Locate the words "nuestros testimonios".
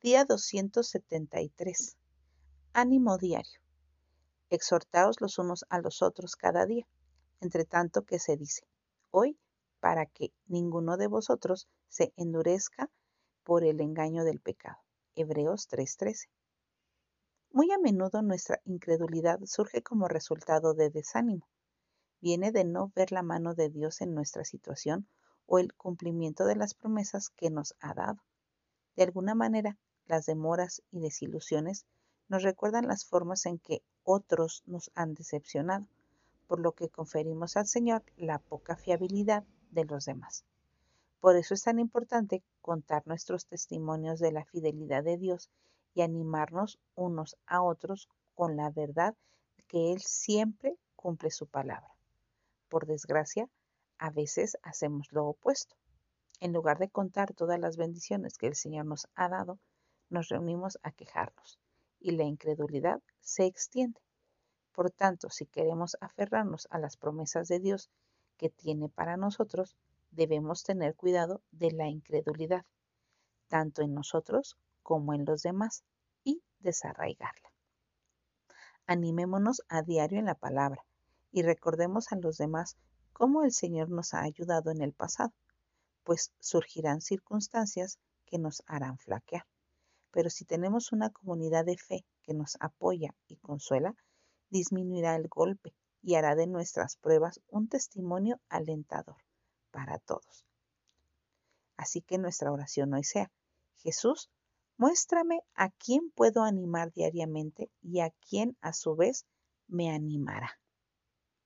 43.06-44.18